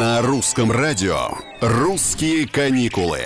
[0.00, 1.28] На русском радио
[1.60, 3.18] «Русские каникулы».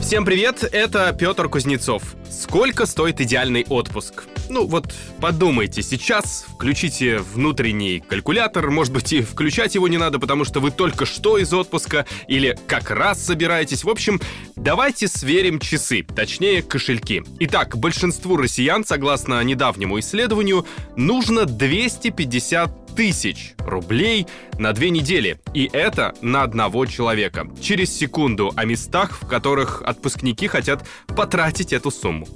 [0.00, 2.14] Всем привет, это Петр Кузнецов.
[2.30, 4.22] Сколько стоит идеальный отпуск?
[4.48, 10.44] Ну вот подумайте, сейчас включите внутренний калькулятор, может быть и включать его не надо, потому
[10.44, 13.82] что вы только что из отпуска или как раз собираетесь.
[13.82, 14.20] В общем,
[14.54, 17.24] давайте сверим часы, точнее кошельки.
[17.40, 24.26] Итак, большинству россиян, согласно недавнему исследованию, нужно 250 тысяч рублей
[24.58, 25.40] на две недели.
[25.52, 27.46] И это на одного человека.
[27.60, 30.86] Через секунду о местах, в которых отпускники хотят
[31.16, 32.26] потратить эту сумму.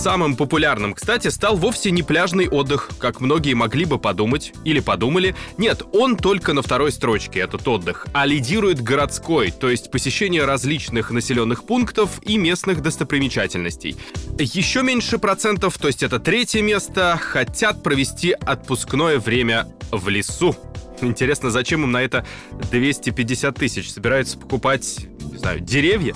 [0.00, 5.36] Самым популярным, кстати, стал вовсе не пляжный отдых, как многие могли бы подумать или подумали.
[5.58, 11.10] Нет, он только на второй строчке, этот отдых, а лидирует городской, то есть посещение различных
[11.10, 13.94] населенных пунктов и местных достопримечательностей.
[14.38, 20.56] Еще меньше процентов, то есть это третье место, хотят провести отпускное время в лесу.
[21.02, 22.24] Интересно, зачем им на это
[22.70, 23.90] 250 тысяч?
[23.90, 25.09] Собираются покупать,
[25.40, 26.14] знаю, деревья?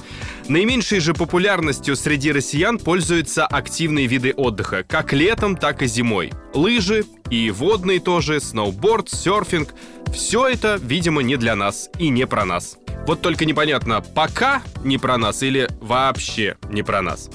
[0.48, 6.32] Наименьшей же популярностью среди россиян пользуются активные виды отдыха, как летом, так и зимой.
[6.52, 9.74] Лыжи и водные тоже, сноуборд, серфинг.
[10.12, 12.76] Все это, видимо, не для нас и не про нас.
[13.06, 17.30] Вот только непонятно, пока не про нас или вообще не про нас.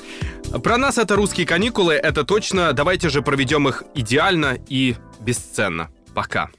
[0.63, 2.73] Про нас это русские каникулы, это точно.
[2.73, 5.89] Давайте же проведем их идеально и бесценно.
[6.13, 6.49] Пока.